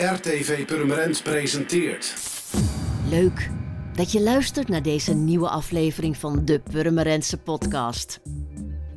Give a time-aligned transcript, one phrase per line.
[0.00, 2.14] RTV Purmerend presenteert.
[3.08, 3.50] Leuk
[3.94, 8.20] dat je luistert naar deze nieuwe aflevering van de Purmerendse podcast.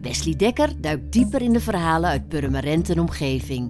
[0.02, 3.70] Wesley Dekker duikt dieper in de verhalen uit Purmerend en omgeving.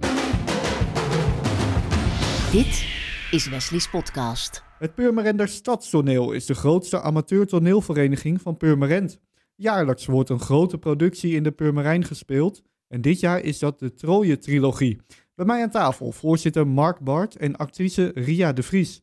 [2.52, 2.86] Dit
[3.30, 4.62] is Wesley's podcast.
[4.78, 9.20] Het Purmerender Stadstoneel is de grootste amateurtoneelvereniging van Purmerend.
[9.54, 13.94] Jaarlijks wordt een grote productie in de Purmerijn gespeeld en dit jaar is dat de
[13.94, 15.00] Troje-trilogie.
[15.34, 19.00] Bij mij aan tafel voorzitter Mark Bart en actrice Ria de Vries.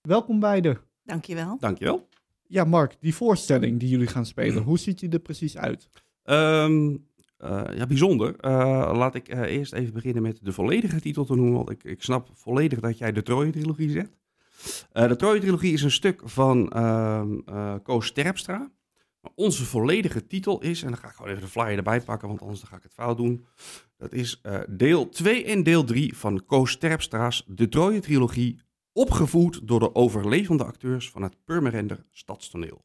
[0.00, 0.78] Welkom beiden.
[1.04, 1.56] Dankjewel.
[1.60, 2.08] Dankjewel.
[2.46, 5.90] Ja, Mark, die voorstelling die jullie gaan spelen, hoe ziet die er precies uit?
[6.22, 6.96] Ehm,
[7.36, 8.36] eh, ja, bijzonder.
[8.36, 11.84] Eh, laat ik eh, eerst even beginnen met de volledige titel te noemen, want ik,
[11.84, 14.18] ik snap volledig dat jij de Troje-trilogie zegt.
[14.92, 18.70] de Troje-trilogie is een stuk van ehm Koos Terpstra.
[19.20, 22.28] Maar onze volledige titel is, en dan ga ik gewoon even de flyer erbij pakken,
[22.28, 23.46] want anders dan ga ik het fout doen.
[23.96, 28.60] Dat is deel 2 en deel 3 van Koos Terpstra's De Troje-trilogie,
[28.92, 32.84] opgevoerd door de overlevende acteurs van het Purmerender Stadstoneel.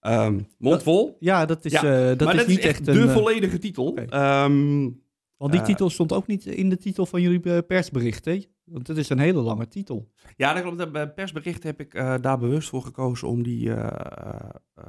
[0.00, 1.16] Ehm mondvol.
[1.20, 3.08] Ja, dat is, Ja, eh, dat maar is dat niet is echt echt de een...
[3.08, 3.94] eh, volledige titel.
[3.96, 4.90] Ehm,
[5.36, 8.42] want die eh, titel stond ook niet in de titel van jullie eh, persbericht, hè?
[8.70, 10.08] Want het is een hele lange titel.
[10.36, 10.92] ja, dat klopt.
[10.92, 14.84] Bij persbericht heb ik eh, daar bewust voor gekozen om die eh, eh,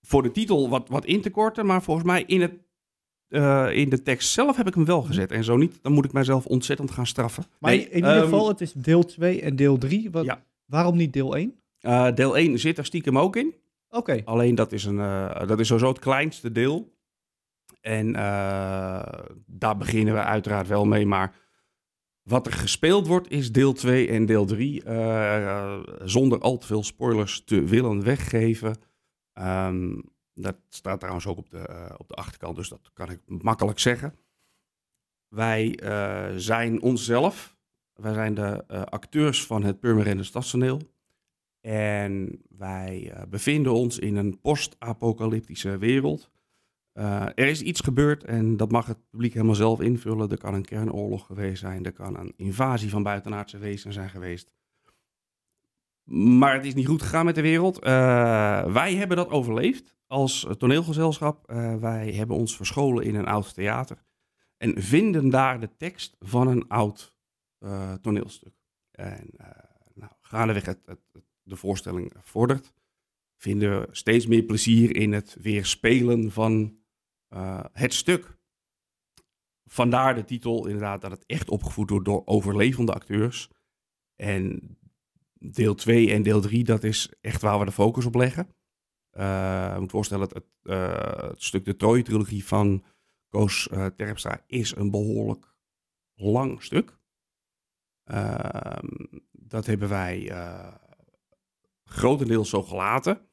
[0.00, 1.66] voor de titel wat, wat in te korten.
[1.66, 2.52] Maar volgens mij in, het,
[3.74, 5.30] in de tekst zelf heb ik hem wel gezet.
[5.32, 7.44] En zo niet, dan moet ik mijzelf ontzettend gaan straffen.
[7.58, 10.10] Maar Nee, in ieder ehm, geval, het is deel 2 en deel 3.
[10.10, 10.44] Wat, Ja.
[10.64, 11.54] Waarom niet deel 1?
[11.80, 13.54] eh, deel 1 zit er stiekem ook in.
[13.90, 14.96] Oké, Alleen dat is, een,
[15.46, 16.94] dat is sowieso het kleinste deel.
[17.80, 18.12] En
[19.46, 21.06] daar beginnen we uiteraard wel mee.
[21.06, 21.34] Maar
[22.26, 24.82] wat er gespeeld wordt is deel 2 en deel 3.
[24.82, 28.76] eh, zonder al te veel spoilers te willen weggeven.
[29.32, 30.00] Ehm,
[30.34, 33.78] dat staat trouwens ook op de, eh, op de achterkant, dus dat kan ik makkelijk
[33.78, 34.14] zeggen.
[35.28, 37.56] Wij eh, zijn onszelf.
[37.94, 40.80] Wij zijn de acteurs van het Purmerende Stadstoneel.
[41.60, 46.30] En wij bevinden ons in een post-apocalyptische wereld.
[46.96, 50.30] Eh, er is iets gebeurd en dat mag het publiek helemaal zelf invullen.
[50.30, 54.52] Er kan een kernoorlog geweest zijn, er kan een invasie van buitenaardse wezens zijn geweest.
[56.04, 57.78] Maar het is niet goed gegaan met de wereld.
[57.78, 61.48] Eh, wij hebben dat overleefd als toneelgezelschap.
[61.48, 64.04] Eh, wij hebben ons verscholen in een oud theater
[64.56, 67.14] en vinden daar de tekst van een oud
[68.00, 68.54] toneelstuk.
[68.90, 69.30] En
[69.94, 71.00] nou, gaandeweg het, het
[71.42, 72.72] de voorstelling vordert,
[73.36, 76.78] vinden we steeds meer plezier in het weer spelen van
[77.30, 78.36] uh, het stuk.
[79.64, 83.50] Vandaar de titel inderdaad dat het echt opgevoed wordt door overlevende acteurs.
[84.16, 84.76] En
[85.32, 88.54] deel 2 en deel 3, dat is echt waar we de focus op leggen.
[89.12, 92.84] Uh, moet voorstellen, het, het, uh, het stuk de Troje-trilogie van
[93.28, 95.56] Koos Terpstra is een behoorlijk
[96.14, 96.98] lang stuk.
[98.06, 98.86] Ehm,
[99.30, 100.74] dat hebben wij eh,
[101.84, 103.28] grotendeels zo gelaten.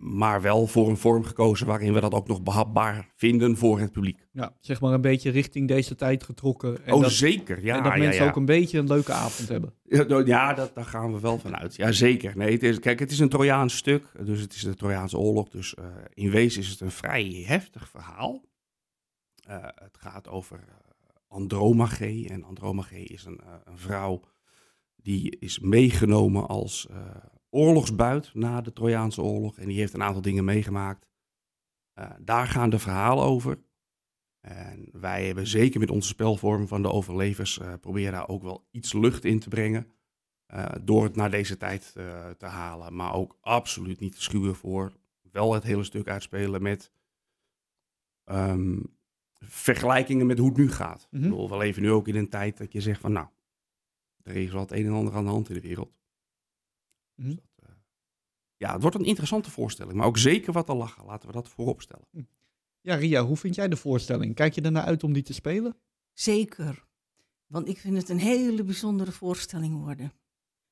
[0.00, 3.92] Maar wel voor een vorm gekozen waarin we dat ook nog behapbaar vinden voor het
[3.92, 4.26] publiek.
[4.32, 6.84] Ja, zeg maar een beetje richting deze tijd getrokken.
[6.84, 7.64] En oh, dat, zeker.
[7.64, 8.28] Ja, en dat ja, mensen ja.
[8.28, 9.74] ook een beetje een leuke avond hebben.
[9.82, 11.76] Ja, nou, ja dat, daar gaan we wel van uit.
[11.76, 12.36] Ja, zeker.
[12.36, 14.04] Nee, het is, kijk, het is een Trojaans stuk.
[14.24, 15.48] Dus het is de Trojaanse oorlog.
[15.48, 15.84] Dus uh,
[16.14, 18.44] in wezen is het een vrij heftig verhaal.
[19.48, 20.74] Uh, het gaat over uh,
[21.28, 22.26] Andromache.
[22.28, 24.20] En Andromache is een, een vrouw
[24.96, 26.88] die is meegenomen als
[27.50, 29.58] oorlogsbuit na de Trojaanse oorlog.
[29.58, 31.06] En die heeft een aantal dingen meegemaakt.
[31.98, 33.58] Uh, daar gaan de verhalen over.
[34.40, 38.66] En wij hebben zeker met onze spelvorm van de overlevers uh, proberen daar ook wel
[38.70, 39.92] iets lucht in te brengen.
[40.80, 41.92] door het naar deze tijd
[42.38, 42.96] te halen.
[42.96, 44.92] Maar ook absoluut niet te schuwen voor
[45.32, 46.92] wel het hele stuk uitspelen met
[48.24, 48.96] um,
[49.38, 51.08] vergelijkingen met hoe het nu gaat.
[51.10, 51.30] Mm -hmm.
[51.30, 53.26] bedoel, we leven nu ook in een tijd dat je zegt van nou,
[54.22, 55.92] er is wel het een en ander aan de hand in de wereld.
[57.18, 57.74] Mm dus dat, uh,
[58.56, 61.04] ja, het wordt een interessante voorstelling, maar ook zeker wat te lachen.
[61.04, 62.06] Laten we dat voorop stellen.
[62.80, 64.34] Ja, Ria, hoe vind jij de voorstelling?
[64.34, 65.76] Kijk je ernaar uit om die te spelen?
[66.12, 66.86] Zeker,
[67.46, 70.12] want ik vind het een hele bijzondere voorstelling worden.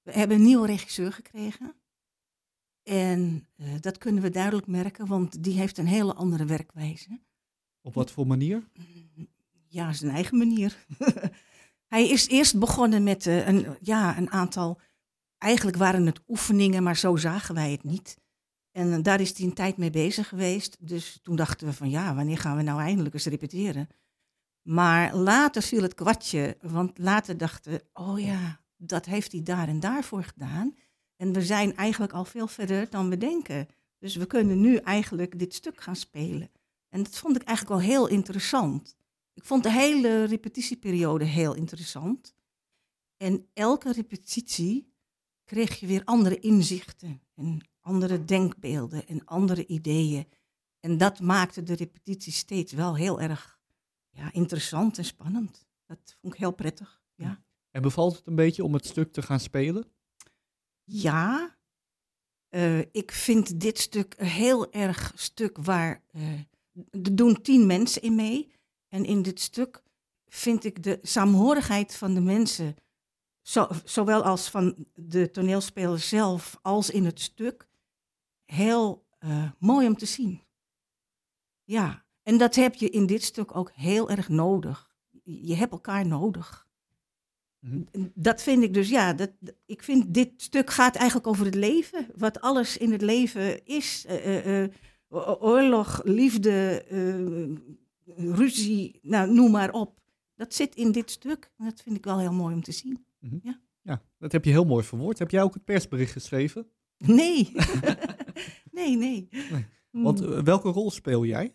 [0.03, 1.75] We hebben een nieuwe regisseur gekregen.
[2.83, 7.21] En uh, dat kunnen we duidelijk merken, want die heeft een hele andere werkwijze.
[7.81, 8.69] Op wat voor manier?
[9.69, 10.87] Ja, zijn eigen manier.
[11.95, 14.81] Hij is eerst begonnen met uh, een, ja, een aantal.
[15.39, 18.17] Eigenlijk waren het oefeningen, maar zo zagen wij het niet.
[18.73, 20.77] En uh, daar is hij een tijd mee bezig geweest.
[20.81, 23.89] Dus toen dachten we van ja, wanneer gaan we nou eindelijk eens repeteren?
[24.63, 29.69] Maar later viel het kwartje, want later dachten we, oh ja, dat heeft hij daar
[29.69, 30.77] en daarvoor gedaan.
[31.17, 33.69] En we zijn eigenlijk al veel verder dan we denken.
[33.99, 36.51] Dus we kunnen nu eigenlijk dit stuk gaan spelen.
[36.89, 38.97] En dat vond ik eigenlijk wel heel interessant.
[39.35, 42.35] Ik vond de hele repetitieperiode heel interessant.
[43.17, 44.95] En elke repetitie
[45.47, 50.27] kreeg je weer andere inzichten en andere denkbeelden en andere ideeën.
[50.81, 53.61] En dat maakte de repetitie steeds wel heel erg
[54.11, 55.67] ja, interessant en spannend.
[55.87, 57.03] Dat vond ik heel prettig.
[57.15, 59.85] Ja, En bevalt het een beetje om het stuk te gaan spelen?
[60.85, 61.57] ja
[62.49, 66.03] eh, ik vind dit stuk een heel erg stuk waar.
[66.07, 66.33] eh,
[66.91, 68.53] er doen tien mensen in mee.
[68.89, 69.83] En in dit stuk
[70.27, 72.75] vind ik de saamhorigheid van de mensen,
[73.47, 77.69] zo, zowel als van de toneelspeler zelf als in het stuk,
[78.45, 80.43] heel eh, mooi om te zien.
[81.65, 84.91] Ja, en dat heb je in dit stuk ook heel erg nodig.
[85.23, 86.67] Je hebt elkaar nodig.
[87.59, 87.83] Mhm.
[88.15, 89.31] Dat vind ik dus, ja, dat,
[89.67, 92.07] ik vind dit stuk gaat eigenlijk over het leven.
[92.17, 94.05] Wat alles in het leven is.
[94.07, 94.71] Eh, eh,
[95.41, 96.85] oorlog, liefde,
[98.17, 100.01] ruzie, nou, noem maar op.
[100.35, 101.53] Dat zit in dit stuk.
[101.59, 103.06] En Dat vind ik wel heel mooi om te zien.
[103.83, 105.19] Ja, dat heb je heel mooi verwoord.
[105.19, 106.71] Heb jij ook het persbericht geschreven?
[106.99, 107.53] Nee.
[108.71, 109.29] nee, nee.
[109.91, 110.33] Want Mm.
[110.33, 111.55] eh, welke rol speel jij?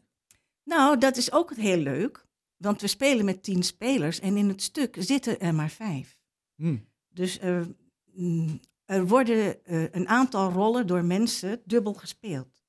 [0.64, 2.26] Nou, dat is ook heel leuk.
[2.58, 6.20] Want we spelen met tien spelers en in het stuk zitten er maar vijf.
[6.56, 6.78] Hm.
[7.10, 7.76] Dus er,
[8.14, 12.60] mm, er worden eh, een aantal rollen door mensen dubbel gespeeld.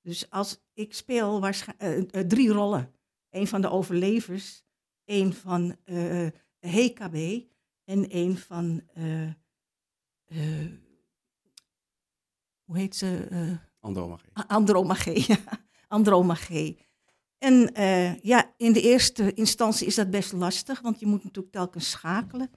[0.00, 2.92] Dus als ik speel waarschijnlijk drie rollen.
[3.30, 4.64] Eén van de overlevers,
[5.04, 6.26] één van eh
[6.60, 7.44] HKB
[7.84, 8.82] en één van...
[8.94, 9.22] eh,
[10.24, 10.70] eh,
[12.64, 13.26] hoe heet ze?
[13.30, 13.50] Eh,
[13.80, 14.26] Andromache.
[14.46, 15.38] Andromache, ja.
[15.88, 16.76] Andromache.
[17.38, 21.54] En eh, ja, in de eerste instantie is dat best lastig, want je moet natuurlijk
[21.54, 22.50] telkens schakelen.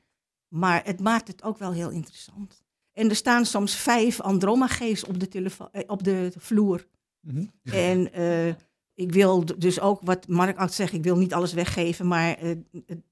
[0.47, 2.63] Maar het maakt het ook wel heel interessant.
[2.93, 6.87] En er staan soms vijf Andromache's op de, telefo- eh, op de vloer.
[7.19, 7.45] Mhm.
[7.63, 8.47] En eh,
[8.93, 12.59] ik wil dus ook, wat Mark altijd zegt, ik wil niet alles weggeven, maar het,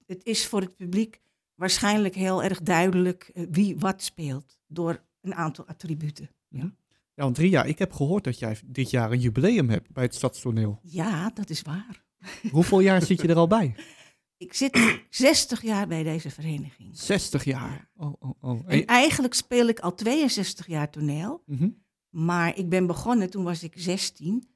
[0.06, 1.22] het is voor het publiek
[1.56, 6.30] waarschijnlijk heel erg duidelijk eh, wie wat speelt door een aantal attributen.
[6.50, 10.16] Ja, want Ria, ik heb gehoord dat jij dit jaar een jubileum hebt bij het
[10.16, 10.80] Stadstoneel.
[10.84, 12.04] Ja, dat is waar.
[12.52, 13.76] Hoeveel jaar zit je er al bij?
[14.38, 16.98] Ik zit 60 jaar bij deze vereniging.
[16.98, 17.90] 60 jaar.
[17.96, 18.62] Oh, oh, oh.
[18.66, 21.44] En eigenlijk speel ik al 62 jaar toneel.
[21.46, 21.70] Mhm.
[22.10, 24.55] Maar ik ben begonnen, toen was ik 16.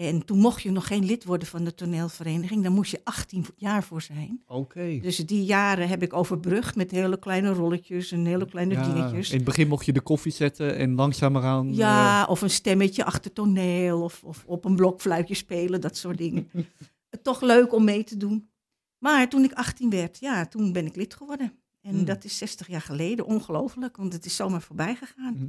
[0.00, 2.62] En toen mocht je nog geen lid worden van de toneelvereniging.
[2.62, 4.42] Daar moest je 18 jaar voor zijn.
[4.46, 4.98] Oké.
[5.02, 9.30] Dus die jaren heb ik overbrugd met hele kleine rolletjes en hele kleine Ja, dingetjes.
[9.30, 11.70] In het begin mocht je de koffie zetten en langzamerhand...
[11.70, 16.18] eh, Ja, of een stemmetje achter toneel of, of op een blokfluitje spelen, dat soort
[16.18, 16.50] dingen.
[17.22, 18.50] Toch leuk om mee te doen.
[18.98, 21.52] Maar toen ik 18 werd, ja, toen ben ik lid geworden.
[21.80, 22.04] En Hmm.
[22.04, 25.34] dat is 60 jaar geleden, ongelooflijk, want het is zomaar voorbij gegaan.
[25.34, 25.48] Mhm.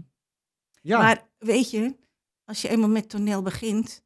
[0.82, 0.98] ja.
[0.98, 1.96] Maar weet je,
[2.46, 4.04] als je eenmaal met toneel begint,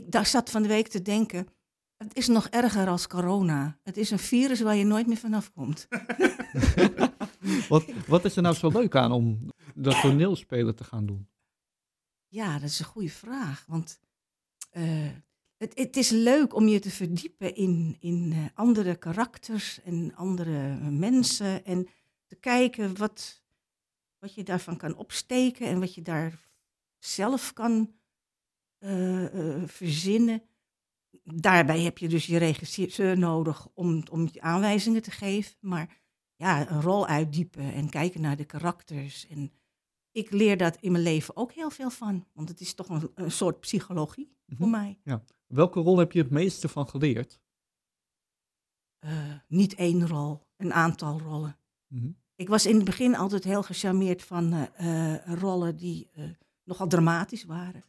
[0.00, 1.48] ik daar zat van de week te denken,
[1.96, 3.78] het is nog erger als corona.
[3.82, 5.88] Het is een virus waar je nooit meer vanaf komt.
[7.68, 11.28] wat, wat is er nou zo leuk aan om dat toneelspelen te gaan doen?
[12.28, 13.64] Ja, dat is een goede vraag.
[13.66, 14.00] Want
[14.70, 15.10] eh,
[15.56, 20.76] het, het is leuk om je te verdiepen in, in eh, andere karakters en andere
[20.90, 21.64] mensen.
[21.64, 21.88] En
[22.26, 23.42] te kijken wat,
[24.18, 26.48] wat je daarvan kan opsteken en wat je daar
[26.98, 27.97] zelf kan
[28.78, 30.42] eh, eh, verzinnen.
[31.24, 35.56] Daarbij heb je dus je regisseur nodig om, om je aanwijzingen te geven.
[35.60, 36.00] Maar
[36.36, 39.26] ja, een rol uitdiepen en kijken naar de karakters.
[39.26, 39.52] En
[40.10, 42.26] ik leer dat in mijn leven ook heel veel van.
[42.32, 44.70] Want het is toch een, een soort psychologie voor Mhm.
[44.70, 44.98] mij.
[45.46, 47.40] Welke rol heb je het meeste van geleerd?
[48.98, 51.58] Eh, niet één rol, een aantal rollen.
[51.86, 52.10] Mhm.
[52.34, 54.68] Ik was in het begin altijd heel gecharmeerd van
[55.24, 56.10] rollen die
[56.64, 57.84] nogal dramatisch waren.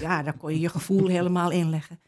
[0.00, 2.00] Ja, daar kon je je gevoel helemaal inleggen.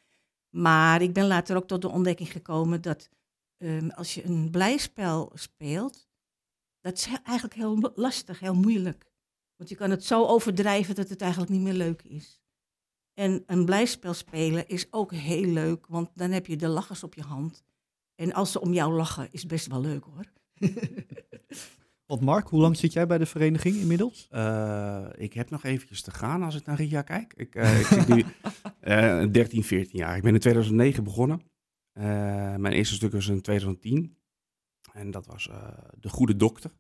[0.48, 3.08] Maar ik ben later ook tot de ontdekking gekomen dat
[3.56, 6.08] ehm, als je een blijspel speelt,
[6.80, 9.06] dat is eigenlijk heel lastig, heel moeilijk.
[9.56, 12.40] Want je kan het zo overdrijven dat het eigenlijk niet meer leuk is.
[13.14, 17.14] En een blijspel spelen is ook heel leuk, want dan heb je de lachers op
[17.14, 17.64] je hand.
[18.14, 20.32] En als ze om jou lachen, is best wel leuk hoor.
[22.09, 24.27] Want Mark, hoe lang zit jij bij de vereniging inmiddels?
[24.31, 27.35] Eh, ik heb nog eventjes te gaan als ik naar Ria kijk.
[27.37, 28.25] Ik, eh, ik zit nu
[28.81, 30.17] eh 13, 14 jaar.
[30.17, 31.41] Ik ben in 2009 begonnen.
[31.93, 32.05] Eh,
[32.57, 34.17] mijn eerste stuk was in 2010.
[34.93, 36.71] En dat was eh, De Goede Dokter.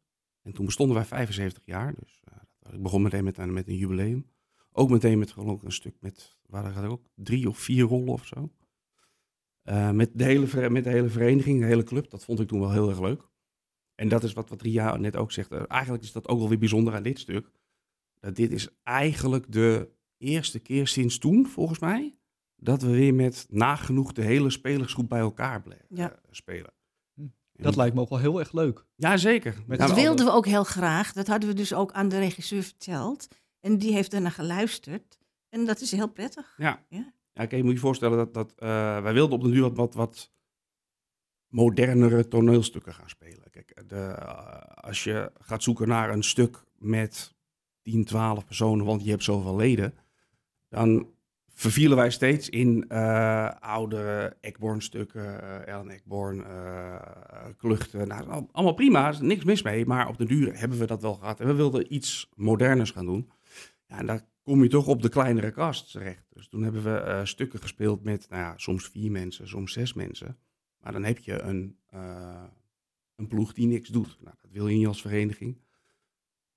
[0.42, 1.94] En toen bestonden wij 75 jaar.
[1.94, 4.26] Dus eh, ik begon meteen met, een- met een jubileum.
[4.72, 8.52] Ook meteen met een stuk met, waren er ook drie of vier rollen of zo.
[9.62, 12.10] Eh, met, de hele, met de hele vereniging, de hele club.
[12.10, 13.28] Dat vond ik toen wel heel erg leuk.
[13.98, 15.52] En dat is wat, wat Ria net ook zegt.
[15.52, 17.50] Eh, eigenlijk is dat ook wel weer bijzonder aan dit stuk.
[18.20, 19.88] Dat dit is eigenlijk de
[20.18, 22.14] eerste keer sinds toen, volgens mij,
[22.56, 26.10] dat we weer met nagenoeg de hele spelersgroep bij elkaar Ja.
[26.12, 26.72] eh, spelen.
[27.14, 27.26] Hm.
[27.52, 28.84] Dat lijkt me ook wel heel erg leuk.
[28.94, 29.54] Ja, zeker.
[29.66, 31.12] Met Ja, Dat wilden we ook heel graag.
[31.12, 33.28] Dat hadden we dus ook aan de regisseur verteld.
[33.60, 35.18] En die heeft daarna geluisterd.
[35.48, 36.54] En dat is heel prettig.
[36.56, 36.84] Ja.
[36.88, 37.12] Ja.
[37.32, 39.74] Ja, kijk, je moet je voorstellen dat, dat eh, wij wilden op de duur wat,
[39.76, 40.30] wat, wat
[41.48, 43.50] modernere toneelstukken gaan spelen.
[43.50, 47.34] Kijk, de, eh, als je gaat zoeken naar een stuk met
[47.82, 49.94] 10, 12 personen, want je hebt zoveel leden,
[50.68, 51.08] dan
[51.54, 58.08] vervielen wij steeds in eh oudere Ekborn-stukken, eh Ellen eh kluchten.
[58.08, 61.14] Nou, al- allemaal prima, niks mis mee, maar op de duur hebben we dat wel
[61.14, 61.40] gehad.
[61.40, 63.30] En we wilden iets moderners gaan doen.
[63.86, 66.26] Ja, en daar kom je toch op de kleinere kast terecht.
[66.32, 69.92] Dus toen hebben we eh, stukken gespeeld met nou ja, soms vier mensen, soms zes
[69.92, 70.38] mensen.
[70.80, 72.44] Maar dan heb je een, eh,
[73.16, 74.18] een ploeg die niks doet.
[74.20, 75.60] Nou, dat wil je niet als vereniging.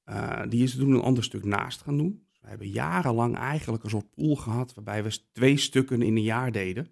[0.04, 2.26] Eh, die is toen een ander stuk naast gaan doen.
[2.30, 6.24] Dus we hebben jarenlang eigenlijk een soort pool gehad waarbij we twee stukken in een
[6.24, 6.88] jaar deden.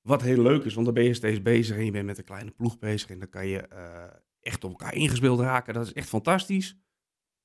[0.00, 2.24] Wat heel leuk is, want dan ben je steeds bezig en je bent met een
[2.24, 3.10] kleine ploeg bezig.
[3.10, 4.04] En dan kan je eh,
[4.40, 5.74] echt op elkaar ingespeeld raken.
[5.74, 6.78] Dat is echt fantastisch.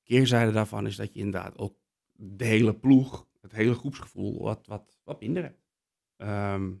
[0.02, 1.78] Keerzijde daarvan is dat je inderdaad ook
[2.12, 5.64] de hele ploeg, het hele groepsgevoel, wat, wat, wat minder hebt.
[6.16, 6.72] Ehm,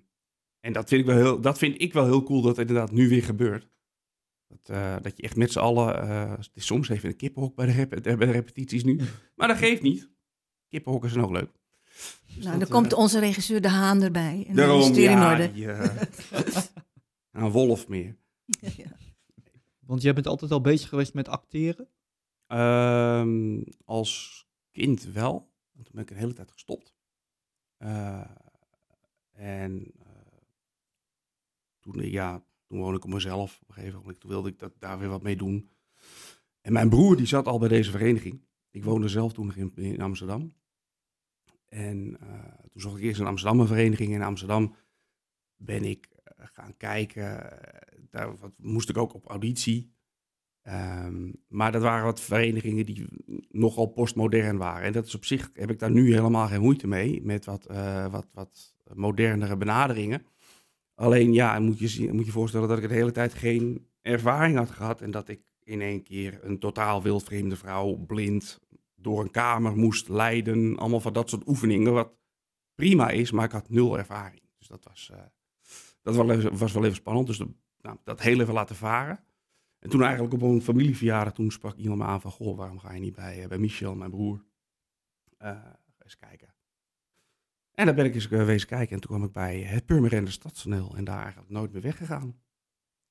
[0.60, 2.92] en dat vind, ik wel heel, dat vind ik wel heel cool dat het inderdaad
[2.92, 3.68] nu weer gebeurt.
[4.46, 7.54] Dat, eh, dat je echt met z'n allen, eh, het is soms even een kippenhok
[7.54, 9.00] bij de, rep- eh, bij de repetities nu,
[9.36, 10.10] maar dat geeft niet.
[10.68, 11.50] Kippenhokken zijn ook leuk.
[12.26, 14.36] Dus Nou, dat, dan komt onze regisseur De Haan erbij.
[14.38, 15.66] En dan Daarom, is het weer in ja, orde.
[15.66, 16.62] eh,
[17.44, 18.16] een wolf meer.
[18.76, 18.96] Ja.
[19.80, 21.88] Want jij bent altijd al bezig geweest met acteren.
[22.46, 25.52] Ehm, als kind wel.
[25.72, 26.94] Want toen ben ik een hele tijd gestopt.
[27.76, 28.24] Eh,
[29.32, 29.92] en
[31.92, 33.58] toen, eh, ja, toen woonde ik op mezelf.
[33.62, 35.68] Op een gegeven moment toen wilde ik dat, daar weer wat mee doen.
[36.60, 38.44] En mijn broer die zat al bij deze vereniging.
[38.70, 40.54] Ik woonde zelf toen nog in, Amsterdam.
[41.68, 42.28] En eh,
[42.70, 44.12] toen zocht ik eerst een vereniging.
[44.12, 44.74] In Amsterdam
[45.56, 47.58] ben ik eh, gaan kijken.
[48.10, 49.92] Daar wat, moest ik ook op auditie.
[50.62, 53.06] Ehm, maar dat waren wat verenigingen die
[53.48, 54.86] nogal postmodern waren.
[54.86, 57.66] En dat is op zich, heb ik daar nu helemaal geen moeite mee, met wat,
[58.10, 60.26] wat, wat modernere benaderingen.
[61.00, 64.70] Alleen ja, moet je, moet je voorstellen dat ik de hele tijd geen ervaring had
[64.70, 65.00] gehad.
[65.00, 68.60] En dat ik in één keer een totaal wildvreemde vrouw, blind,
[68.94, 70.76] door een kamer moest leiden.
[70.78, 72.12] Allemaal van dat soort oefeningen, wat
[72.74, 74.42] prima is, maar ik had nul ervaring.
[74.58, 75.18] Dus dat was, eh,
[76.02, 77.26] dat was, wel even, was wel even spannend.
[77.26, 77.42] Dus
[77.80, 79.20] nou, dat heel even laten varen.
[79.78, 82.30] En toen eigenlijk op een familieverjaardag, toen sprak iemand me aan van...
[82.30, 84.44] Goh, waarom ga je niet bij, eh, bij Michel, mijn broer,
[85.38, 85.64] eh,
[85.98, 86.54] eens kijken?
[87.74, 88.94] En daar ben ik eens uh, wezen kijken.
[88.94, 90.96] En toen kwam ik bij het Purmerende Stadstoneel.
[90.96, 92.40] En daar eigenlijk nooit meer weggegaan.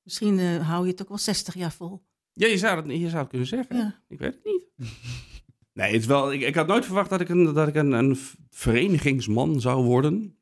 [0.04, 2.06] Misschien eh, hou je het ook wel 60 jaar vol.
[2.34, 3.78] Ja, je zou het, je zou het kunnen zeggen.
[3.78, 4.02] Ja.
[4.08, 4.68] Ik weet het niet.
[5.80, 8.18] nee, het is wel, ik, ik had nooit verwacht dat ik een, dat ik een,
[8.50, 10.38] verenigingsman zou worden.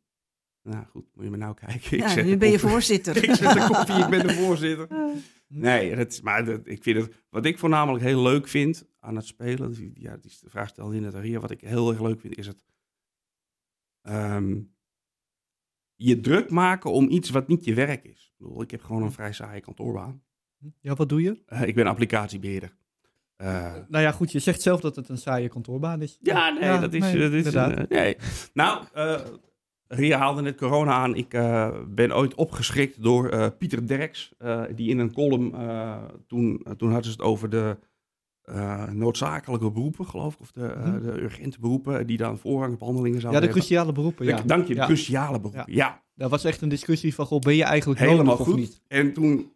[0.62, 1.98] Nou goed, moet je me nou kijken.
[1.98, 3.18] Ik Ja, nu ben je voorzitter.
[3.24, 4.88] ik zet de koffie, ik ben de voorzitter.
[5.48, 9.16] Nee, dat is, maar dat, ik vind het, wat ik voornamelijk heel leuk vind aan
[9.16, 12.20] het spelen, ja, die vraag stelde je net al hier, wat ik heel erg leuk
[12.20, 12.58] vind, is het
[14.08, 14.56] ehm,
[15.96, 18.32] je druk maken om iets wat niet je werk is.
[18.32, 20.22] Ik, bedoel, ik heb gewoon een vrij saaie kantoorbaan.
[20.82, 21.42] Ja, wat doe je?
[21.46, 22.76] Eh, ik ben applicatiebeheerder.
[23.36, 26.18] Eh, Nou ja, goed, je zegt zelf dat het een saaie kantoorbaan is.
[26.22, 27.02] ja, nee, dat is...
[27.02, 27.74] nee, dat is inderdaad.
[27.78, 28.18] eh, nee.
[28.54, 29.20] Nou, eh
[29.90, 31.16] Ria haalde net corona aan.
[31.16, 36.04] Ik eh, ben ooit opgeschrikt door eh, Pieter Derks, eh, die in een column, eh,
[36.28, 37.78] toen, eh, toen hadden ze het over de
[38.48, 41.01] eh, noodzakelijke beroepen, geloof ik, of de, Mhm.
[41.01, 43.63] de urgente beroepen, die dan voorrangbehandelingen ja, zouden de hebben.
[43.66, 44.36] cruciale beroepen, ja.
[44.42, 44.86] De- Dank je, de Ja.
[44.86, 45.74] cruciale beroepen.
[45.74, 48.54] Ja, Dat was echt een discussie van, goh, ben je eigenlijk helemaal nodig goed.
[48.54, 48.82] of niet?
[48.88, 49.51] En toen,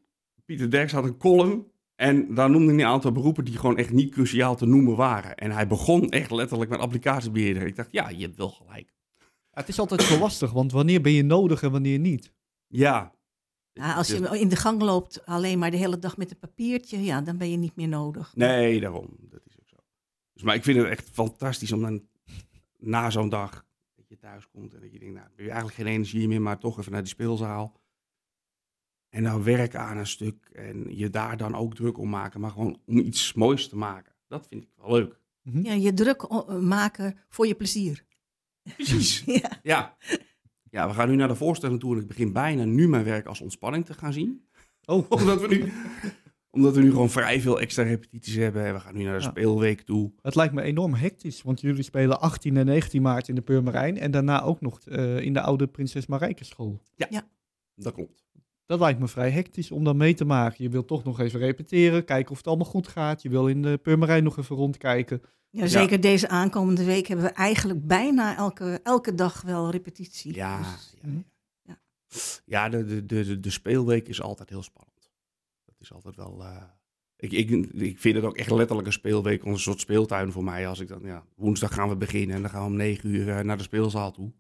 [0.46, 3.92] Pieter Derks had een column en daar noemde hij een aantal beroepen die gewoon echt
[3.92, 5.36] niet cruciaal te noemen waren.
[5.36, 7.66] En hij begon echt letterlijk met applicatiebeheerder.
[7.66, 8.94] Ik dacht, ja, je hebt wel gelijk.
[9.20, 12.34] Ja, het is altijd zo lastig, want wanneer ben je nodig en wanneer niet?
[12.68, 13.14] Ja.
[13.74, 16.40] Ja, als Dus- je in de gang loopt alleen maar de hele dag met een
[16.40, 18.36] papiertje, ja, dan ben je niet meer nodig.
[18.36, 19.18] Nee, daarom.
[19.20, 19.76] Dat is ook zo.
[20.34, 22.08] Dus, maar ik vind het echt fantastisch om dan
[22.78, 25.76] na zo'n dag dat je thuis komt en dat je denkt, nou, heb je eigenlijk
[25.76, 27.80] geen energie meer, maar toch even naar die speelzaal.
[29.10, 32.52] En dan werken aan een stuk en je daar dan ook druk om maken, maar
[32.52, 34.14] gewoon om iets moois te maken.
[34.28, 35.20] Dat vind ik wel leuk.
[35.42, 35.66] Mhm.
[35.66, 36.28] Ja, je druk
[36.62, 38.06] maken voor je plezier.
[38.76, 39.24] Precies.
[39.42, 39.60] Ja.
[39.64, 39.98] Ja.
[40.72, 43.26] Ja, we gaan nu naar de voorstelling toe en ik begin bijna nu mijn werk
[43.26, 44.46] als ontspanning te gaan zien.
[44.86, 45.72] Oh, Omdat we nu,
[46.50, 49.24] omdat we nu gewoon vrij veel extra repetities hebben en we gaan nu naar de
[49.24, 49.30] Ja.
[49.30, 50.12] speelweek toe.
[50.22, 53.98] het lijkt me enorm hectisch, want jullie spelen 18 en 19 maart in de Purmerijn
[53.98, 56.82] en daarna ook nog eh, in de oude Prinses Marijke school.
[57.76, 58.24] Dat klopt.
[58.72, 60.64] Dat lijkt me vrij hectisch om dan mee te maken.
[60.64, 63.22] Je wilt toch nog even repeteren, kijken of het allemaal goed gaat.
[63.22, 65.22] Je wil in de Purmerijn nog even rondkijken.
[65.50, 70.36] Ja, zeker deze aankomende week hebben we eigenlijk bijna elke, elke dag wel repetitie.
[70.36, 71.24] Ja, Dus, ja,
[71.62, 71.78] ja.
[72.46, 75.12] ja de, de, de, de speelweek is altijd heel spannend.
[75.66, 76.44] Dat is altijd wel...
[76.44, 76.64] eh,
[77.18, 80.68] ik, ik, ik vind het ook echt letterlijk een speelweek, een soort speeltuin voor mij.
[80.68, 83.30] Als ik dan, ja, woensdag gaan we beginnen en dan gaan we om negen uur
[83.30, 84.32] eh, naar de speelzaal toe.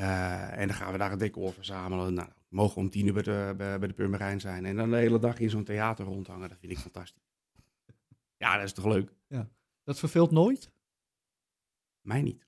[0.00, 2.14] Eh, en dan gaan we daar een decor verzamelen.
[2.14, 4.64] Nou, we mogen om tien uur bij de, bij, bij de Purmerijn zijn.
[4.64, 6.48] En dan de hele dag in zo'n theater rondhangen.
[6.48, 7.28] Dat vind ik fantastisch.
[8.36, 9.12] Ja, dat is toch leuk?
[9.84, 10.70] Dat verveelt nooit?
[12.00, 12.46] Mij niet.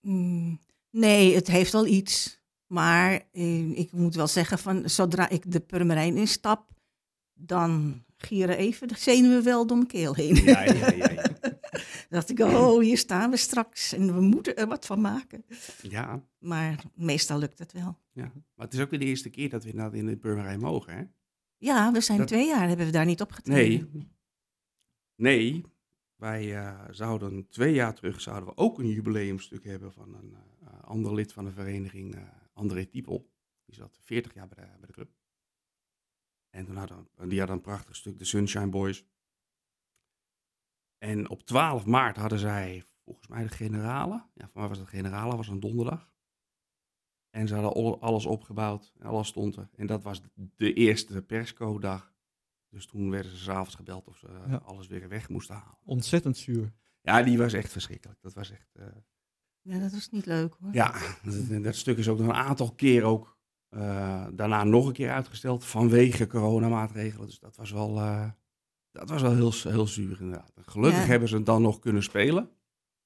[0.00, 2.40] Mm, nee, het heeft wel iets.
[2.66, 6.70] Maar eh, ik moet wel zeggen, van, zodra ik de Purmerijn instap,
[7.32, 10.34] dan gieren even de zenuwen wel door mijn keel heen.
[10.34, 11.32] Ja, ja, ja, ja.
[11.74, 11.82] Dan
[12.18, 15.44] dacht ik, oh, hier staan we straks en we moeten er wat van maken.
[15.82, 17.98] ja, Maar meestal lukt het wel.
[18.12, 18.32] ja.
[18.54, 20.96] Maar het is ook weer de eerste keer dat we inderdaad in de Purmerijn mogen,
[20.96, 21.02] hè?
[21.56, 23.90] Ja, we zijn Dat- twee jaar, hebben we daar niet opgetreden.
[23.92, 24.08] Nee.
[25.16, 25.64] Nee.
[26.14, 30.82] Wij eh, zouden twee jaar terug zouden we ook een jubileumstuk hebben van een eh,
[30.82, 33.30] ander lid van de vereniging, eh, André Tiepel.
[33.64, 35.10] Die zat 40 jaar bij de, bij de club.
[36.50, 39.04] En toen hadden, die hadden een prachtig stuk, de Sunshine Boys.
[41.04, 44.24] En op 12 maart hadden zij volgens mij de generale.
[44.34, 46.12] Ja, voor mij was het generale, was een donderdag.
[47.30, 49.68] En ze hadden al- alles opgebouwd, en alles stond er.
[49.76, 50.22] En dat was
[50.56, 52.12] de eerste persco-dag.
[52.68, 54.56] Dus toen werden ze s'avonds gebeld of ze Ja.
[54.56, 55.78] alles weer weg moesten halen.
[55.84, 56.72] Ontzettend zuur.
[57.00, 58.20] Ja, die was echt verschrikkelijk.
[58.22, 58.68] Dat was echt...
[58.74, 58.86] eh,
[59.62, 60.72] Ja, dat was niet leuk hoor.
[60.72, 64.92] ja, dat, dat stuk is ook nog een aantal keer ook eh, daarna nog een
[64.92, 67.26] keer uitgesteld vanwege coronamaatregelen.
[67.26, 68.30] Dus dat was wel, eh,
[68.94, 70.52] dat was wel heel, heel zuur inderdaad.
[70.66, 71.06] Gelukkig Ja.
[71.06, 72.48] hebben ze het dan nog kunnen spelen.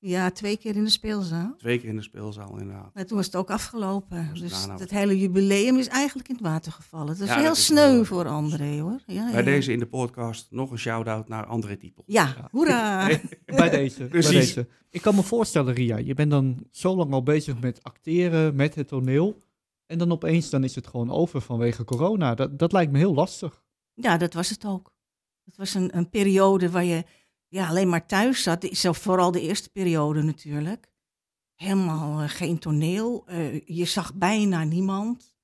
[0.01, 1.55] Ja, twee keer in de speelzaal.
[1.59, 2.95] Twee keer in de speelzaal inderdaad.
[2.95, 4.31] Maar toen was het ook afgelopen.
[4.35, 7.07] Dus het hele jubileum is eigenlijk in het water gevallen.
[7.07, 9.01] Dat is Ja, heel dat is sneu wel- voor André hoor.
[9.07, 9.45] Ja, ja, Bij ja.
[9.45, 12.03] deze in de podcast nog een shout-out naar André Tiepel.
[12.07, 13.07] Ja, hoera!
[13.47, 13.99] Bij deze.
[13.99, 14.31] bij Precies.
[14.33, 14.69] deze.
[14.91, 18.75] Ik kan me voorstellen, Ria, je bent dan zo lang al bezig met acteren, met
[18.75, 19.43] het toneel.
[19.87, 22.35] En dan opeens dan is het gewoon over vanwege corona.
[22.35, 23.63] Dat, dat lijkt me heel lastig.
[23.95, 24.93] Ja, dat was het ook.
[25.49, 27.05] Het was een, een periode waar je
[27.49, 28.69] ja, alleen maar thuis zat.
[28.81, 30.93] Vooral de eerste periode natuurlijk.
[31.55, 33.27] Helemaal eh, geen toneel.
[33.27, 35.35] Eh, je zag bijna niemand.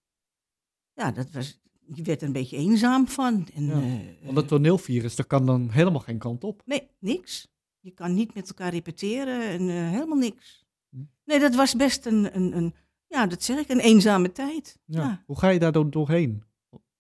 [0.93, 1.61] Ja, dat was,
[1.95, 3.49] je werd er een beetje eenzaam van.
[3.55, 6.63] En, Ja, eh, Want het toneelvirus, daar kan dan helemaal geen kant op.
[6.65, 7.53] Nee, niks.
[7.81, 10.67] Je kan niet met elkaar repeteren en helemaal niks.
[10.89, 10.97] Hm.
[11.25, 12.75] Nee, dat was best een, een, een,
[13.07, 14.79] ja, dat zeg ik, een eenzame tijd.
[14.85, 15.03] Ja.
[15.03, 15.23] Ja.
[15.27, 16.45] Hoe ga je daar dan doorheen?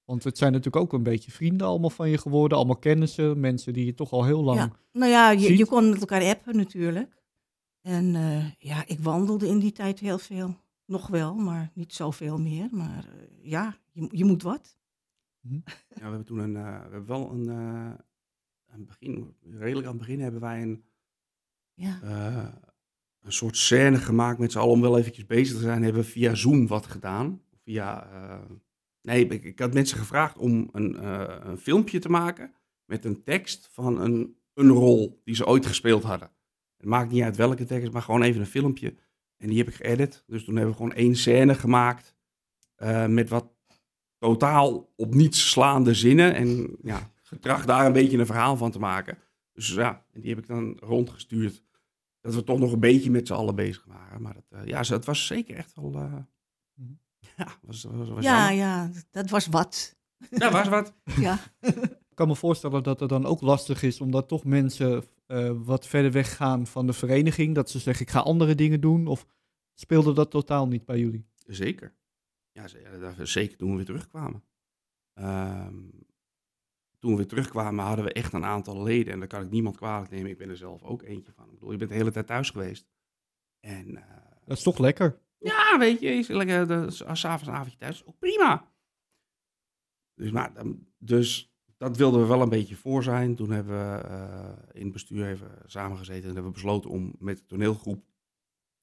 [0.04, 2.58] Want het zijn natuurlijk ook een beetje vrienden allemaal van je geworden.
[2.58, 4.58] Allemaal kennissen, mensen die je toch al heel lang...
[4.58, 4.70] Ja.
[4.92, 5.58] Nou ja, je, Ziet.
[5.58, 7.22] je kon met elkaar appen natuurlijk.
[7.80, 10.56] En eh, ja, ik wandelde in die tijd heel veel.
[10.86, 12.68] Nog wel, maar niet zoveel meer.
[12.70, 14.76] Maar eh, ja, je, je moet wat.
[15.40, 15.60] Ja,
[15.94, 17.94] we hebben toen een, eh, we hebben wel een, eh,
[18.70, 20.84] aan het begin, redelijk aan het begin hebben wij een,
[21.74, 22.52] Ja, eh,
[23.20, 25.82] een soort scène gemaakt met z'n allen om wel eventjes bezig te zijn.
[25.82, 27.42] Hebben we via Zoom wat gedaan.
[27.64, 28.50] Via, eh,
[29.04, 33.68] nee, ik, had mensen gevraagd om een, eh, een filmpje te maken met een tekst
[33.72, 36.30] van een, een rol die ze ooit gespeeld hadden.
[36.76, 38.94] Het maakt niet uit welke tekst, maar gewoon even een filmpje.
[39.36, 40.24] En die heb ik geëdit.
[40.26, 42.16] Dus toen hebben we gewoon één scène gemaakt
[42.74, 43.52] eh, met wat
[44.18, 46.34] totaal op niets slaande zinnen.
[46.34, 49.18] En ja, getracht daar een beetje een verhaal van te maken.
[49.52, 51.62] Dus ja, en die heb ik dan rondgestuurd.
[52.20, 54.22] Dat we toch nog een beetje met z'n allen bezig waren.
[54.22, 55.90] Maar dat, eh, ja, het was zeker echt wel...
[55.90, 56.92] Mhm.
[57.36, 58.54] Ja, was, was, was ja, jammer.
[58.56, 59.96] ja, dat was wat.
[60.30, 60.94] Ja, was wat.
[61.20, 61.38] Ja.
[61.60, 65.86] Ik kan me voorstellen dat het dan ook lastig is, omdat toch mensen eh, wat
[65.86, 67.54] verder weggaan van de vereniging.
[67.54, 69.06] Dat ze zeggen, ik ga andere dingen doen.
[69.06, 69.26] Of
[69.74, 71.26] speelde dat totaal niet bij jullie?
[71.46, 71.94] Zeker.
[72.52, 74.44] Ja, ze- ja, dat- zeker toen we weer terugkwamen.
[75.14, 75.74] Ehm,
[76.98, 79.12] toen we weer terugkwamen hadden we echt een aantal leden.
[79.12, 80.30] En daar kan ik niemand kwalijk nemen.
[80.30, 81.44] Ik ben er zelf ook eentje van.
[81.44, 82.86] Ik bedoel, je bent de hele tijd thuis geweest.
[83.60, 84.02] En eh,
[84.44, 85.18] Dat is toch lekker?
[85.44, 88.04] Ja, weet je, is lekker de, als avonds een avondje thuis.
[88.06, 88.72] Ook prima.
[90.14, 93.34] Dus, maar, dan- dus dat wilden we wel een beetje voor zijn.
[93.34, 96.22] Toen hebben we eh, in het bestuur even samengezeten.
[96.28, 98.04] En hebben we besloten om met de toneelgroep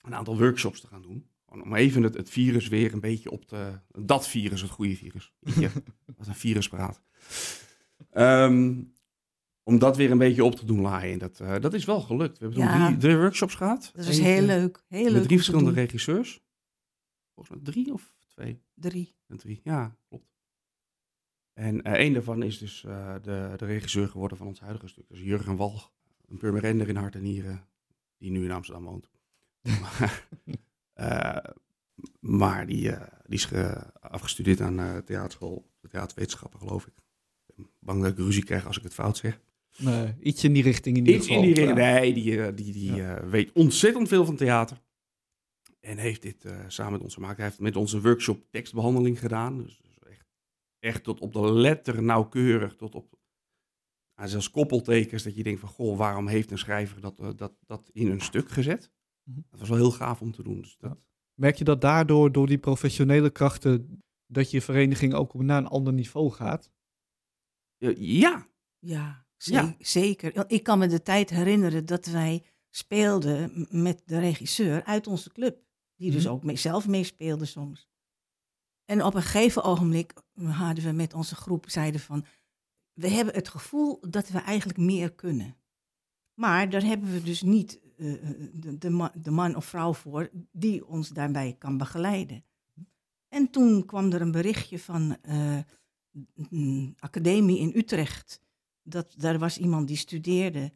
[0.01, 1.29] een aantal workshops te gaan doen.
[1.45, 3.79] Om even het, het virus weer een beetje op te...
[3.99, 5.33] Dat virus, het goede virus.
[5.39, 5.69] Jeetje,
[6.17, 7.01] wat een virus praat.
[8.09, 8.73] Ehm,
[9.63, 11.13] om dat weer een beetje op te doen laaien.
[11.13, 12.37] En dat, eh, dat is wel gelukt.
[12.37, 12.85] We hebben toen Ja.
[12.87, 13.91] drie, drie workshops gehad.
[13.95, 14.83] Dat was Eentje heel leuk.
[14.87, 15.11] Heel leuk.
[15.11, 16.41] Met om drie verschillende regisseurs.
[17.45, 18.61] Volgens mij drie of twee?
[18.73, 19.15] Drie.
[19.27, 20.29] En drie, ja, klopt.
[21.53, 25.05] En eh één daarvan is dus eh, de, de regisseur geworden van ons huidige stuk.
[25.09, 25.91] Dus Jurgen Walg,
[26.27, 27.67] een Purmerender in hart en nieren,
[28.17, 29.09] die nu in Amsterdam woont.
[29.81, 30.27] maar,
[30.93, 31.51] eh,
[32.19, 32.81] maar die,
[33.25, 36.93] die is ge- afgestudeerd aan theaterschool, de theaterwetenschappen geloof ik.
[37.47, 39.41] Ik ben bang dat ik ruzie krijg als ik het fout zeg.
[39.77, 41.43] Nee, iets in die richting in ieder Iets geval.
[41.43, 41.73] in die Ja.
[41.73, 41.87] richting.
[42.01, 44.81] Nee, die, die, die weet ontzettend veel van theater.
[45.81, 47.37] En heeft dit eh, samen met ons gemaakt.
[47.37, 49.57] Hij heeft met onze workshop tekstbehandeling gedaan.
[49.57, 50.25] Dus, dus echt,
[50.79, 52.75] echt tot op de letter nauwkeurig.
[52.75, 53.19] Tot op
[54.15, 55.23] nou, zelfs koppeltekens.
[55.23, 58.21] Dat je denkt van, goh, waarom heeft een schrijver dat, eh, dat, dat in een
[58.21, 58.91] stuk gezet?
[59.23, 59.41] Mhm.
[59.49, 60.61] Dat was wel heel gaaf om te doen.
[60.61, 60.99] Dus dat,
[61.39, 65.93] Merk je dat daardoor, door die professionele krachten, dat je vereniging ook naar een ander
[65.93, 66.71] niveau gaat?
[67.77, 69.75] Ja, Ja, ze- Ja.
[69.79, 70.49] zeker.
[70.49, 75.63] Ik kan me de tijd herinneren dat wij speelden met de regisseur uit onze club.
[76.01, 76.33] Die dus Mhm.
[76.33, 77.87] ook mee, zelf meespeelde soms.
[78.85, 82.25] En op een gegeven ogenblik hadden we met onze groep, zeiden van...
[82.93, 85.55] We hebben het gevoel dat we eigenlijk meer kunnen.
[86.33, 88.13] Maar daar hebben we dus niet eh,
[88.53, 92.43] de, de, man, de man of vrouw voor die ons daarbij kan begeleiden.
[93.27, 95.59] En toen kwam er een berichtje van eh,
[96.49, 98.41] een academie in Utrecht.
[98.83, 100.73] Dat, daar was iemand die studeerde,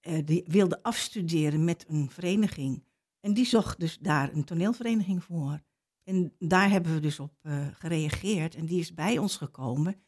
[0.00, 2.84] eh, die wilde afstuderen met een vereniging.
[3.24, 5.60] En die zocht dus daar een toneelvereniging voor.
[6.02, 10.02] En daar hebben we dus op eh, gereageerd en die is bij ons gekomen.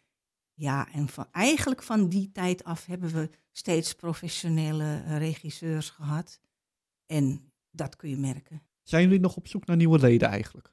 [0.54, 6.40] Ja, en van, eigenlijk van die tijd af hebben we steeds professionele eh, regisseurs gehad.
[7.06, 8.62] En dat kun je merken.
[8.82, 10.72] Zijn jullie nog op zoek naar nieuwe leden eigenlijk?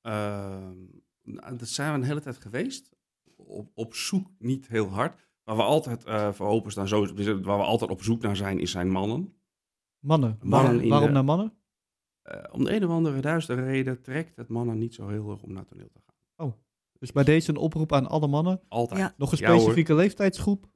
[0.00, 0.76] Ehm,
[1.22, 2.90] nou, dat zijn we een hele tijd geweest.
[3.36, 5.30] Op, op zoek niet heel hard.
[5.44, 8.58] Waar we altijd eh, voor openstaan, zo, dus waar we altijd op zoek naar zijn,
[8.58, 9.41] is zijn mannen.
[10.02, 10.38] Mannen.
[10.40, 11.52] Mannen waarom in waarom de- naar mannen?
[12.22, 15.42] Eh, om de een of andere duistere reden trekt het mannen niet zo heel erg
[15.42, 16.10] om naar toneel te gaan.
[16.98, 18.60] Dus bij deze een oproep aan alle mannen.
[18.68, 19.00] Altijd.
[19.00, 19.14] Ja.
[19.16, 20.66] Nog een Ja, specifieke leeftijdsgroep.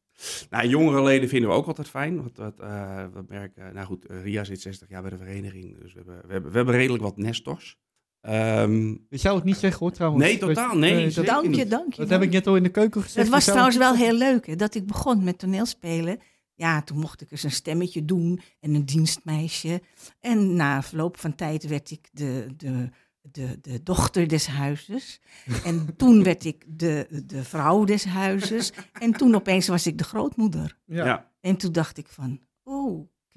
[0.51, 2.17] Nou, jongere leden vinden we ook altijd fijn.
[2.17, 5.79] Want wat, eh, we merken, nou goed, eh, Ria zit 60 jaar bij de vereniging.
[5.81, 7.79] Dus we hebben, we hebben, we hebben redelijk wat nestors.
[8.21, 10.25] Ehm, Ik zou het niet zeggen hoor trouwens.
[10.25, 11.11] Nee, totaal, nee.
[11.11, 12.01] Dank je, dank je.
[12.01, 13.27] dat heb ik net al in de keuken gezegd.
[13.27, 16.19] Het was trouwens wel heel leuk hè, dat ik begon met toneelspelen.
[16.57, 19.83] Ja, toen mocht ik eens een stemmetje doen en een dienstmeisje.
[20.21, 22.91] En na verloop van tijd werd ik de, de,
[23.21, 25.21] de, de dochter des huizes.
[25.65, 28.73] En toen werd ik de, de vrouw des huizes.
[28.93, 30.79] En toen opeens was ik de grootmoeder.
[30.85, 31.05] Ja.
[31.05, 31.31] ja.
[31.41, 32.41] En toen dacht ik van,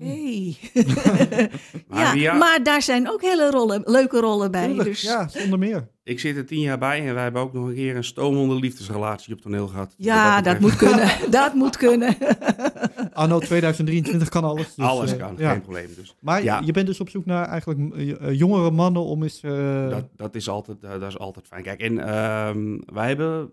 [0.01, 0.53] oké.
[1.87, 4.65] Maar ja, maar daar zijn ook hele rollen, leuke rollen bij.
[4.65, 5.87] Tuurlijk, dus, ja, zonder meer.
[6.03, 8.55] Ik zit er tien jaar bij en wij hebben ook nog een keer een stomende
[8.55, 9.93] liefdesrelatie op toneel gehad.
[9.97, 11.09] ja, dat moet kunnen.
[11.31, 12.15] dat moet kunnen.
[13.13, 14.75] Anno 2023 kan alles.
[14.75, 15.51] dus, Alles eh, kan, ja.
[15.51, 15.87] geen probleem.
[15.95, 16.61] Dus Maar Ja.
[16.65, 19.41] je bent dus op zoek naar eigenlijk eh, jongere mannen om eens...
[19.41, 21.63] eh, dat, dat, is altijd, dat is altijd fijn.
[21.63, 23.49] Kijk, en ehm, wij hebben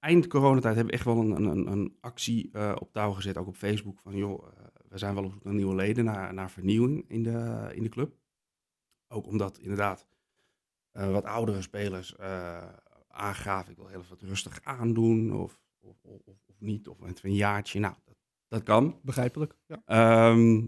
[0.00, 3.46] eind coronatijd hebben we echt wel een, een, een actie eh, op touw gezet, ook
[3.46, 3.98] op Facebook.
[4.02, 7.22] Van joh, eh, we zijn wel op zoek naar nieuwe leden, naar, naar vernieuwing in
[7.22, 8.14] de, in de club.
[9.08, 10.06] Ook omdat inderdaad
[10.90, 12.16] eh, wat oudere spelers
[13.08, 17.34] aangaven, ik wil heel wat rustig aandoen of, of, of, of niet, of even een
[17.34, 17.80] jaartje.
[17.80, 18.16] Nou, dat,
[18.48, 19.00] dat kan.
[19.02, 19.56] Begrijpelijk.
[19.66, 19.82] Ja.
[19.84, 20.66] Ehm,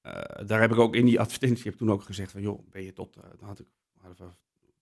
[0.00, 2.82] eh, daar heb ik ook in die advertentie heb toen ook gezegd van, joh, ben
[2.82, 3.66] je tot, dan had ik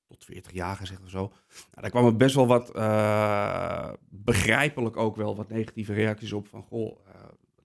[0.06, 1.28] tot 40 jaar gezegd of zo.
[1.28, 2.72] Nou, daar kwamen best wel wat,
[4.08, 6.98] begrijpelijk ook wel, wat negatieve reacties op van, goh,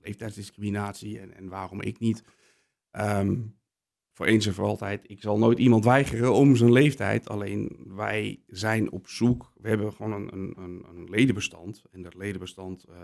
[0.04, 2.24] leeftijdsdiscriminatie en, en waarom ik niet.
[2.92, 3.36] Ehm,
[4.12, 7.30] voor eens en voor altijd, ik zal nooit iemand weigeren om zijn leeftijd.
[7.30, 11.84] Alleen wij zijn op zoek, we hebben gewoon een, een, een, ledenbestand.
[11.92, 12.96] En dat ledenbestand, eh,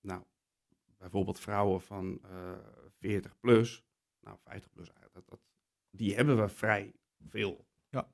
[0.00, 0.22] nou,
[0.98, 3.84] bijvoorbeeld vrouwen van eh 40 plus,
[4.20, 5.40] nou 50 plus eigenlijk, dat, dat,
[5.90, 6.92] die hebben we vrij
[7.28, 7.66] veel.
[7.90, 8.08] Ja.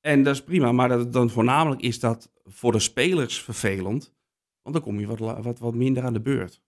[0.00, 4.14] En dat is prima, maar dat, dan voornamelijk is dat voor de spelers vervelend,
[4.62, 6.62] want dan kom je wat, wat, wat minder aan de beurt.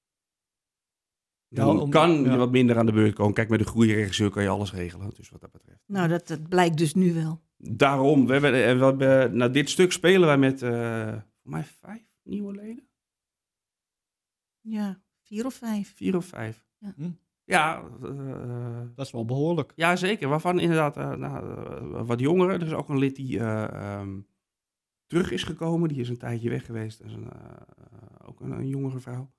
[1.53, 3.35] Ja, Dan om- kan je wat minder aan de beurt komen.
[3.35, 5.83] Kijk, met een goede regisseur kan je alles regelen, dus wat dat betreft.
[5.87, 7.41] Nou, dat, dat blijkt dus nu wel.
[7.57, 11.65] Daarom, we hebben, en we hebben, nou, dit stuk spelen wij met, eh voor mij
[11.65, 12.89] vijf nieuwe leden.
[14.61, 15.93] Ja, vier of vijf.
[15.97, 16.65] Vier of vijf.
[16.79, 16.93] Ja.
[16.97, 17.11] Hm.
[17.45, 19.73] Ja, eh, Dat is wel behoorlijk.
[19.77, 20.29] ja, zeker.
[20.29, 21.55] Waarvan inderdaad eh, nou,
[21.95, 22.61] eh, wat jongeren.
[22.61, 23.63] Er is ook een lid die eh,
[23.99, 24.21] ehm,
[25.07, 25.89] terug is gekomen.
[25.89, 26.99] Die is een tijdje weg geweest.
[26.99, 29.31] Dat is een, eh, eh, ook een, een jongere vrouw.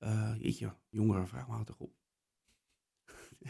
[0.00, 1.92] Eh jeetje, jongere vrouw, houd toch op.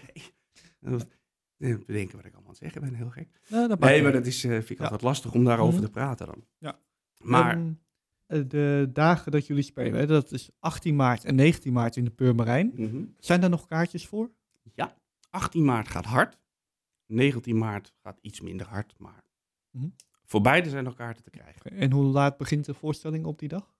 [1.56, 1.78] nee.
[1.78, 3.28] Bedenken wat ik allemaal aan het zeggen ben, heel gek.
[3.48, 4.82] Nee, dat Nee, maar dat is, eh, vind ik Ja.
[4.84, 5.84] altijd lastig om daarover Mhm.
[5.84, 6.44] te praten dan.
[6.58, 6.78] Ja.
[7.22, 7.72] Maar Ehm,
[8.26, 12.04] eh, de dagen dat jullie spelen, hè, dat is 18 maart en 19 maart in
[12.04, 12.72] de Purmerijn.
[12.76, 13.04] mhm.
[13.18, 14.30] Zijn daar nog kaartjes voor?
[14.74, 14.96] ja,
[15.30, 16.38] 18 maart gaat hard.
[17.06, 19.24] 19 maart gaat iets minder hard, maar
[19.70, 19.88] Mhm.
[20.24, 21.70] voor beide zijn nog kaarten te krijgen.
[21.70, 23.74] En hoe laat begint de voorstelling op die dag?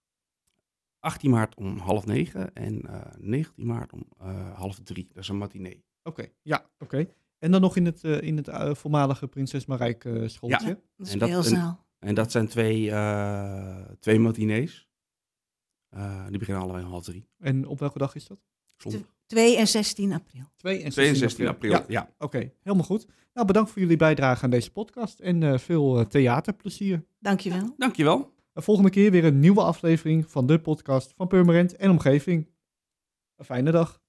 [1.00, 5.08] 18 maart om half negen en eh 19 maart om eh, half drie.
[5.12, 5.84] Dat is een matinee.
[6.02, 7.06] Oké, ja, oké.
[7.38, 10.66] En dan nog in het, eh, in het eh, voormalige Prinses Marijk eh, schooltje.
[10.68, 10.76] Ja.
[10.96, 11.76] De En dat-.
[11.98, 14.88] En dat zijn twee, eh twee matinees.
[15.88, 17.26] Eh, die beginnen allebei om half drie.
[17.38, 18.38] En op welke dag is dat?
[18.76, 19.00] Zondag.
[19.26, 20.42] 2 en 16 april.
[20.56, 21.70] 2 en 2 en 16 april.
[21.72, 22.10] Ja, Ja.
[22.18, 22.52] oké.
[22.62, 23.06] Helemaal goed.
[23.34, 27.04] Nou, bedankt voor jullie bijdrage aan deze podcast en eh, veel eh, theaterplezier.
[27.18, 27.74] Dankjewel.
[27.76, 28.32] Dankjewel.
[28.52, 32.50] De volgende keer weer een nieuwe aflevering van de podcast van Purmerend en Omgeving.
[33.36, 33.99] Een fijne dag.